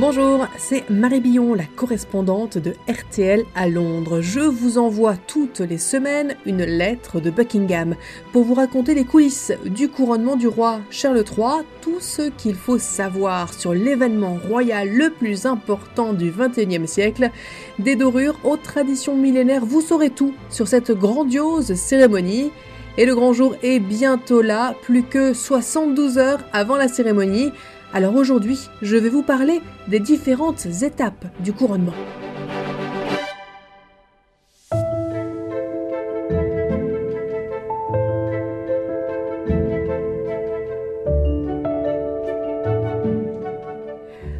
[0.00, 4.22] Bonjour, c'est Marie Billon, la correspondante de RTL à Londres.
[4.22, 7.96] Je vous envoie toutes les semaines une lettre de Buckingham
[8.32, 12.78] pour vous raconter les coulisses du couronnement du roi Charles III, tout ce qu'il faut
[12.78, 17.30] savoir sur l'événement royal le plus important du XXIe siècle.
[17.78, 22.52] Des dorures aux traditions millénaires, vous saurez tout sur cette grandiose cérémonie.
[22.96, 27.52] Et le grand jour est bientôt là, plus que 72 heures avant la cérémonie.
[27.92, 31.92] Alors aujourd'hui, je vais vous parler des différentes étapes du couronnement.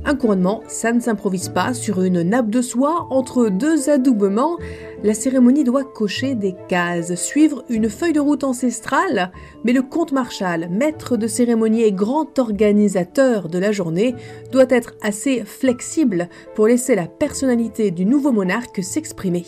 [0.04, 4.58] Un couronnement, ça ne s'improvise pas sur une nappe de soie entre deux adoubements
[5.02, 9.32] la cérémonie doit cocher des cases, suivre une feuille de route ancestrale,
[9.64, 14.14] mais le comte Marshall, maître de cérémonie et grand organisateur de la journée,
[14.52, 19.46] doit être assez flexible pour laisser la personnalité du nouveau monarque s'exprimer.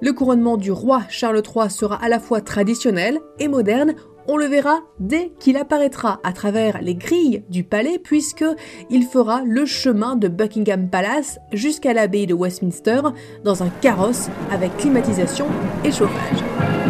[0.00, 3.94] Le couronnement du roi Charles III sera à la fois traditionnel et moderne
[4.28, 8.44] on le verra dès qu'il apparaîtra à travers les grilles du palais puisque
[8.90, 13.00] il fera le chemin de Buckingham Palace jusqu'à l'abbaye de Westminster
[13.42, 15.46] dans un carrosse avec climatisation
[15.82, 16.87] et chauffage.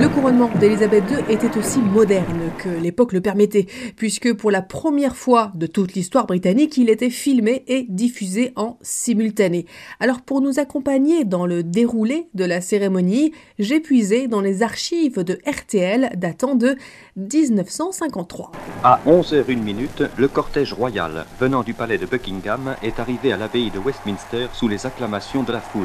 [0.00, 5.14] Le couronnement d'Élisabeth II était aussi moderne que l'époque le permettait, puisque pour la première
[5.14, 9.66] fois de toute l'histoire britannique, il était filmé et diffusé en simultané.
[10.00, 15.22] Alors pour nous accompagner dans le déroulé de la cérémonie, j'ai puisé dans les archives
[15.22, 16.76] de RTL datant de
[17.16, 18.52] 1953.
[18.82, 23.78] À 11h01 le cortège royal venant du palais de Buckingham est arrivé à l'abbaye de
[23.78, 25.84] Westminster sous les acclamations de la foule.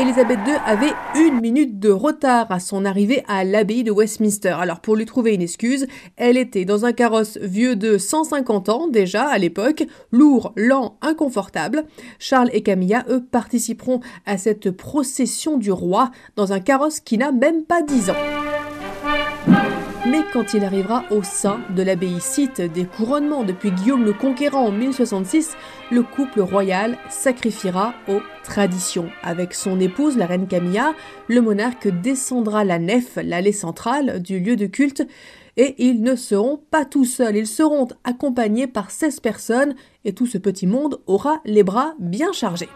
[0.00, 4.54] Elisabeth II avait une minute de retard à son arrivée à l'abbaye de Westminster.
[4.60, 8.86] Alors pour lui trouver une excuse, elle était dans un carrosse vieux de 150 ans
[8.86, 11.84] déjà à l'époque, lourd, lent, inconfortable.
[12.20, 17.32] Charles et Camilla, eux, participeront à cette procession du roi dans un carrosse qui n'a
[17.32, 18.37] même pas 10 ans.
[20.10, 24.68] Mais quand il arrivera au sein de l'abbaye site des couronnements depuis Guillaume le Conquérant
[24.68, 25.54] en 1066,
[25.90, 29.10] le couple royal sacrifiera aux traditions.
[29.22, 30.94] Avec son épouse, la reine Camilla,
[31.26, 35.06] le monarque descendra la nef, l'allée centrale du lieu de culte,
[35.58, 39.74] et ils ne seront pas tout seuls, ils seront accompagnés par 16 personnes,
[40.06, 42.70] et tout ce petit monde aura les bras bien chargés.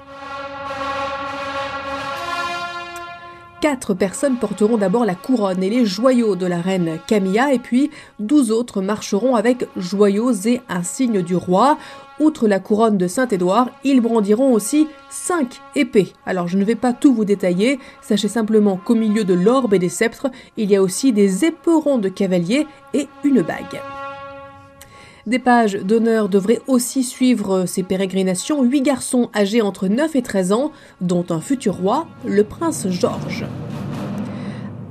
[3.63, 7.93] Quatre personnes porteront d'abord la couronne et les joyaux de la reine Camilla, et puis
[8.19, 11.79] douze autres marcheront avec joyaux et insignes du roi.
[12.19, 16.13] Outre la couronne de Saint-Édouard, ils brandiront aussi cinq épées.
[16.27, 19.79] Alors je ne vais pas tout vous détailler, sachez simplement qu'au milieu de l'orbe et
[19.79, 23.81] des sceptres, il y a aussi des éperons de cavaliers et une bague.
[25.25, 30.51] Des pages d'honneur devraient aussi suivre ces pérégrinations, huit garçons âgés entre 9 et 13
[30.53, 33.45] ans, dont un futur roi, le prince George.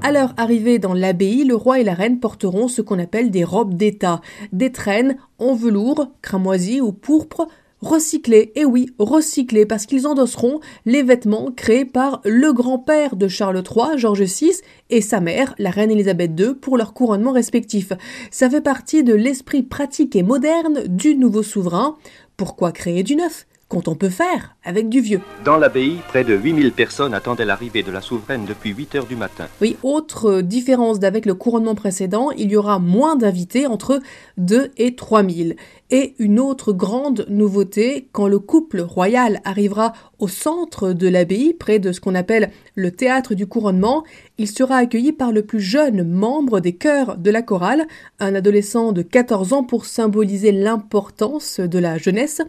[0.02, 3.44] À leur arrivée dans l'abbaye, le roi et la reine porteront ce qu'on appelle des
[3.44, 4.22] robes d'État,
[4.54, 7.48] des traînes en velours, cramoisi ou pourpre,
[7.82, 13.64] recyclés, et oui, recyclés, parce qu'ils endosseront les vêtements créés par le grand-père de Charles
[13.64, 17.94] III, George VI, et sa mère, la reine Elisabeth II, pour leur couronnement respectif.
[18.30, 21.98] Ça fait partie de l'esprit pratique et moderne du nouveau souverain.
[22.38, 25.22] Pourquoi créer du neuf quand on peut faire avec du vieux?
[25.46, 29.16] Dans l'abbaye, près de 8000 personnes attendaient l'arrivée de la souveraine depuis 8 heures du
[29.16, 29.48] matin.
[29.62, 34.02] Oui, autre différence d'avec le couronnement précédent, il y aura moins d'invités, entre
[34.38, 35.56] 2 et 3000.
[35.94, 41.80] Et une autre grande nouveauté, quand le couple royal arrivera au centre de l'abbaye, près
[41.80, 44.06] de ce qu'on appelle le théâtre du couronnement,
[44.38, 47.88] il sera accueilli par le plus jeune membre des chœurs de la chorale,
[48.20, 52.42] un adolescent de 14 ans pour symboliser l'importance de la jeunesse.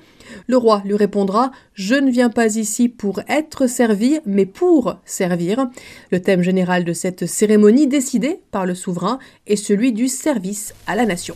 [0.46, 5.66] Le roi lui répondra Je ne viens pas ici pour être servi, mais pour servir.
[6.12, 9.18] Le thème général de cette cérémonie décidé par le souverain
[9.48, 11.34] est celui du service à la nation.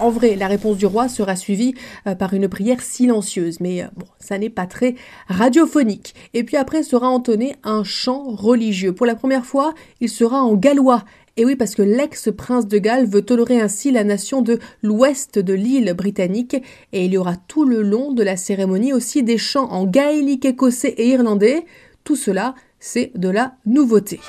[0.00, 1.74] En vrai, la réponse du roi sera suivie
[2.06, 4.94] euh, par une prière silencieuse, mais euh, bon, ça n'est pas très
[5.28, 6.14] radiophonique.
[6.32, 8.94] Et puis après sera entonné un chant religieux.
[8.94, 11.04] Pour la première fois, il sera en gallois.
[11.36, 15.52] Et oui, parce que l'ex-prince de Galles veut tolérer ainsi la nation de l'ouest de
[15.52, 16.56] l'île britannique,
[16.92, 20.44] et il y aura tout le long de la cérémonie aussi des chants en gaélique
[20.44, 21.64] écossais et irlandais.
[22.04, 24.20] Tout cela, c'est de la nouveauté.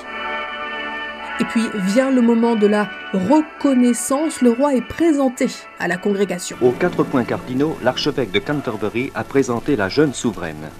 [1.38, 4.40] Et puis vient le moment de la reconnaissance.
[4.40, 5.48] Le roi est présenté
[5.78, 6.56] à la congrégation.
[6.62, 10.70] Aux quatre points cardinaux, l'archevêque de Canterbury a présenté la jeune souveraine.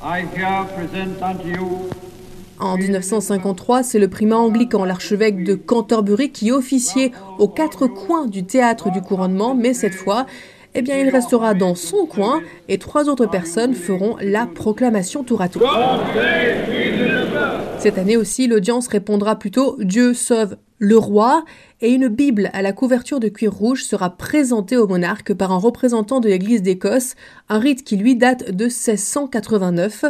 [0.00, 1.88] I here present unto you
[2.60, 8.44] En 1953, c'est le primat anglican, l'archevêque de Canterbury, qui officiait aux quatre coins du
[8.44, 10.26] théâtre du couronnement, mais cette fois,
[10.74, 15.40] eh bien, il restera dans son coin et trois autres personnes feront la proclamation tour
[15.40, 15.68] à tour.
[17.78, 21.44] Cette année aussi, l'audience répondra plutôt Dieu sauve le roi
[21.80, 25.58] et une Bible à la couverture de cuir rouge sera présentée au monarque par un
[25.58, 27.14] représentant de l'Église d'Écosse,
[27.48, 30.04] un rite qui lui date de 1689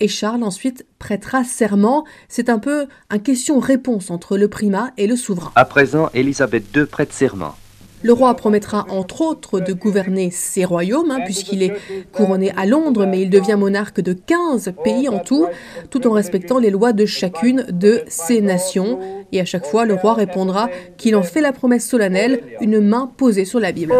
[0.00, 2.04] et Charles ensuite prêtera serment.
[2.28, 5.52] C'est un peu un question-réponse entre le primat et le souverain.
[5.54, 7.54] À présent, Élisabeth II prête serment.
[8.02, 11.74] Le roi promettra entre autres de gouverner ses royaumes, hein, puisqu'il est
[12.12, 15.46] couronné à Londres, mais il devient monarque de 15 pays en tout,
[15.90, 18.98] tout en respectant les lois de chacune de ces nations.
[19.32, 23.10] Et à chaque fois, le roi répondra qu'il en fait la promesse solennelle, une main
[23.16, 23.92] posée sur la Bible.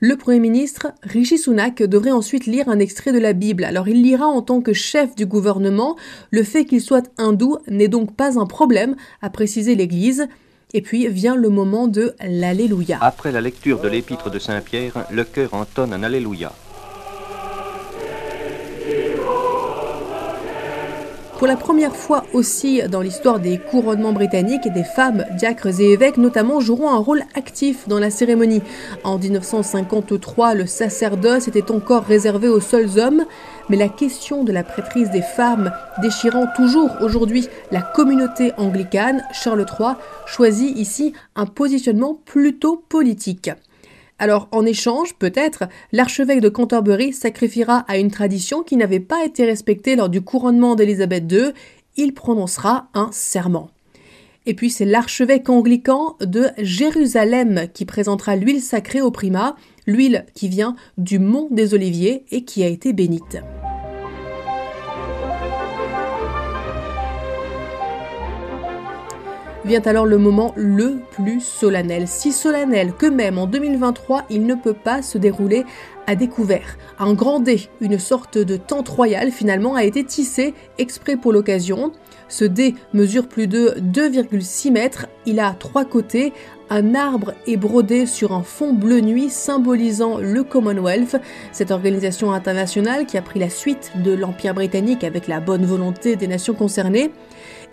[0.00, 3.64] Le Premier ministre, Rishi Sunak, devrait ensuite lire un extrait de la Bible.
[3.64, 5.96] Alors il lira en tant que chef du gouvernement.
[6.30, 10.28] Le fait qu'il soit hindou n'est donc pas un problème, a précisé l'Église.
[10.74, 12.98] Et puis vient le moment de l'Alléluia.
[13.00, 16.52] Après la lecture de l'épître de Saint Pierre, le cœur entonne un Alléluia.
[21.38, 26.16] Pour la première fois aussi dans l'histoire des couronnements britanniques, des femmes, diacres et évêques
[26.16, 28.60] notamment joueront un rôle actif dans la cérémonie.
[29.04, 33.24] En 1953, le sacerdoce était encore réservé aux seuls hommes,
[33.68, 35.70] mais la question de la prêtrise des femmes
[36.02, 39.90] déchirant toujours aujourd'hui la communauté anglicane, Charles III
[40.26, 43.52] choisit ici un positionnement plutôt politique.
[44.18, 49.44] Alors, en échange, peut-être, l'archevêque de Canterbury sacrifiera à une tradition qui n'avait pas été
[49.44, 51.52] respectée lors du couronnement d'Élisabeth II,
[51.96, 53.70] il prononcera un serment.
[54.46, 59.56] Et puis c'est l'archevêque anglican de Jérusalem qui présentera l'huile sacrée au primat,
[59.86, 63.38] l'huile qui vient du mont des Oliviers et qui a été bénite.
[69.68, 74.54] Vient alors le moment le plus solennel, si solennel que même en 2023 il ne
[74.54, 75.66] peut pas se dérouler
[76.06, 76.78] à découvert.
[76.98, 81.92] Un grand dé, une sorte de tente royale finalement, a été tissé exprès pour l'occasion.
[82.28, 86.32] Ce dé mesure plus de 2,6 mètres, il a trois côtés,
[86.70, 91.16] un arbre est brodé sur un fond bleu nuit symbolisant le Commonwealth,
[91.52, 96.16] cette organisation internationale qui a pris la suite de l'Empire britannique avec la bonne volonté
[96.16, 97.10] des nations concernées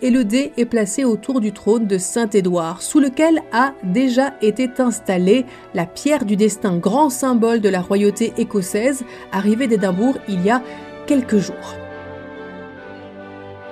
[0.02, 4.68] et le dé est placé autour du trône de Saint-Édouard, sous lequel a déjà été
[4.78, 10.50] installée la pierre du destin, grand symbole de la royauté écossaise, arrivée d'Édimbourg il y
[10.50, 10.62] a
[11.06, 11.85] quelques jours.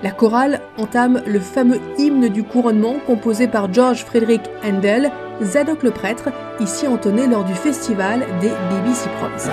[0.05, 5.11] La chorale entame le fameux hymne du couronnement composé par George Frederick Handel,
[5.41, 6.29] Zadok le prêtre,
[6.61, 9.51] ici entonné lors du festival des BBC Proms.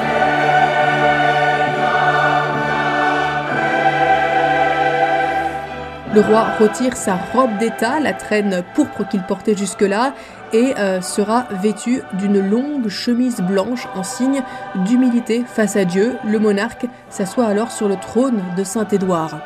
[6.14, 10.14] Le roi retire sa robe d'État, la traîne pourpre qu'il portait jusque-là,
[10.52, 14.44] et euh, sera vêtu d'une longue chemise blanche en signe
[14.84, 16.18] d'humilité face à Dieu.
[16.26, 19.40] Le monarque s'assoit alors sur le trône de Saint-Édouard.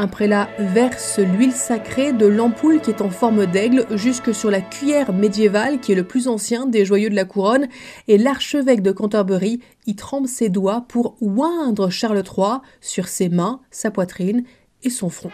[0.00, 4.60] Un prélat verse l'huile sacrée de l'ampoule qui est en forme d'aigle jusque sur la
[4.60, 7.66] cuillère médiévale qui est le plus ancien des joyaux de la couronne
[8.06, 13.60] et l'archevêque de Canterbury y trempe ses doigts pour oindre Charles III sur ses mains,
[13.72, 14.44] sa poitrine
[14.84, 15.32] et son front.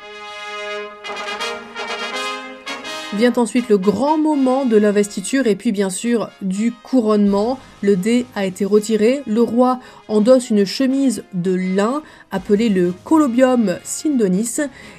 [3.17, 7.61] Vient ensuite le grand moment de l'investiture et puis bien sûr du couronnement.
[7.81, 9.79] Le dé a été retiré, le roi
[10.09, 12.03] endosse une chemise de lin
[12.33, 14.57] appelée le colobium sindonis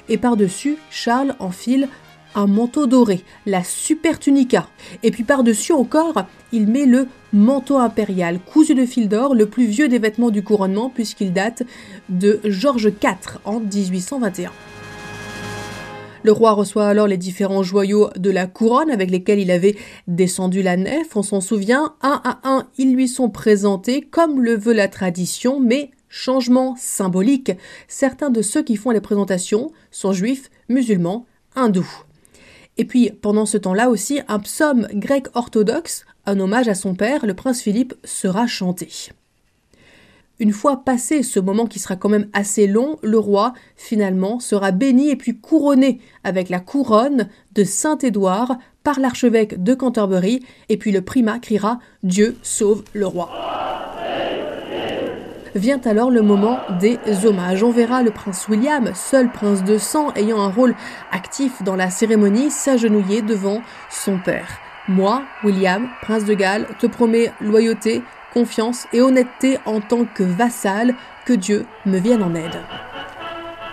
[0.08, 1.88] et par-dessus Charles enfile
[2.34, 4.66] un manteau doré, la super tunica.
[5.02, 9.66] Et puis par-dessus encore, il met le manteau impérial, cousu de fil d'or, le plus
[9.66, 11.64] vieux des vêtements du couronnement puisqu'il date
[12.08, 14.52] de Georges IV en 1821.
[16.26, 19.76] Le roi reçoit alors les différents joyaux de la couronne avec lesquels il avait
[20.08, 21.14] descendu la nef.
[21.14, 25.60] On s'en souvient, un à un, ils lui sont présentés comme le veut la tradition,
[25.60, 27.52] mais changement symbolique.
[27.86, 32.02] Certains de ceux qui font les présentations sont juifs, musulmans, hindous.
[32.76, 37.24] Et puis, pendant ce temps-là aussi, un psaume grec orthodoxe, un hommage à son père,
[37.24, 38.88] le prince Philippe, sera chanté.
[40.38, 44.70] Une fois passé ce moment qui sera quand même assez long, le roi, finalement, sera
[44.70, 50.92] béni et puis couronné avec la couronne de Saint-Édouard par l'archevêque de Canterbury, et puis
[50.92, 53.30] le primat criera Dieu sauve le roi.
[55.54, 57.62] Vient alors le moment des hommages.
[57.62, 60.74] On verra le prince William, seul prince de sang ayant un rôle
[61.12, 64.58] actif dans la cérémonie, s'agenouiller devant son père.
[64.86, 68.02] Moi, William, prince de Galles, te promets loyauté,
[68.32, 72.60] confiance et honnêteté en tant que vassal, que Dieu me vienne en aide.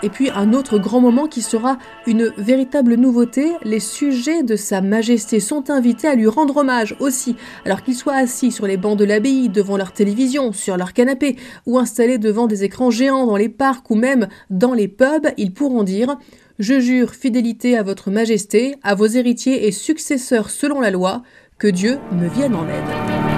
[0.04, 4.82] Et puis un autre grand moment qui sera une véritable nouveauté, les sujets de Sa
[4.82, 9.00] Majesté sont invités à lui rendre hommage aussi, alors qu'ils soient assis sur les bancs
[9.00, 13.38] de l'abbaye, devant leur télévision, sur leur canapé, ou installés devant des écrans géants dans
[13.38, 16.18] les parcs ou même dans les pubs, ils pourront dire
[16.60, 21.24] Je jure fidélité à votre Majesté, à vos héritiers et successeurs selon la loi,
[21.58, 23.33] que Dieu me vienne en aide.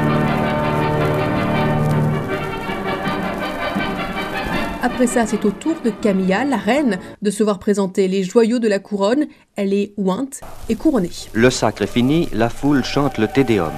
[4.85, 8.59] Après ça, c'est au tour de Camilla, la reine, de se voir présenter les joyaux
[8.59, 9.25] de la couronne.
[9.55, 11.09] Elle est ointe et couronnée.
[11.33, 13.73] Le sacre est fini, la foule chante le Tédéum.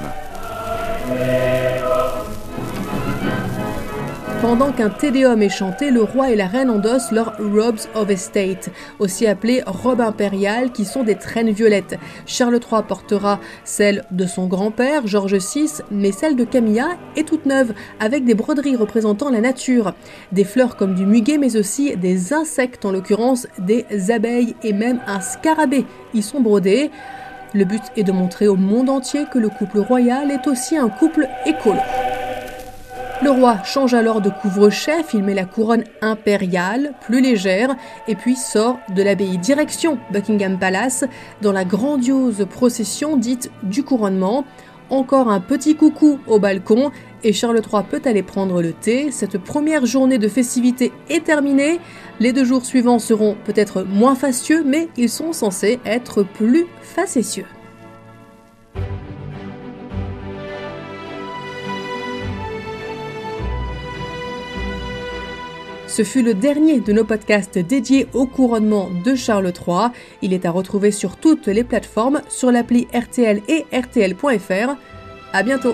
[4.42, 8.70] Pendant qu'un tédéum est chanté, le roi et la reine endossent leurs robes of estate,
[9.00, 11.98] aussi appelées robes impériales, qui sont des traînes violettes.
[12.28, 17.48] Charles III portera celle de son grand-père, George VI, mais celle de Camilla est toute
[17.48, 19.94] neuve, avec des broderies représentant la nature.
[20.32, 25.00] Des fleurs comme du muguet, mais aussi des insectes, en l'occurrence des abeilles et même
[25.08, 26.92] un scarabée y sont brodés.
[27.56, 30.90] Le but est de montrer au monde entier que le couple royal est aussi un
[30.90, 31.80] couple écolo.
[33.24, 37.76] Le roi change alors de couvre-chef, il met la couronne impériale, plus légère,
[38.08, 41.04] et puis sort de l'abbaye direction Buckingham Palace
[41.42, 44.46] dans la grandiose procession dite du couronnement.
[44.92, 46.92] Encore un petit coucou au balcon
[47.24, 49.10] et Charles III peut aller prendre le thé.
[49.10, 51.80] Cette première journée de festivité est terminée.
[52.20, 57.46] Les deux jours suivants seront peut-être moins fastueux, mais ils sont censés être plus facétieux.
[65.88, 69.90] Ce fut le dernier de nos podcasts dédiés au couronnement de Charles III.
[70.22, 74.76] Il est à retrouver sur toutes les plateformes, sur l'appli RTL et RTL.fr.
[75.34, 75.74] À bientôt!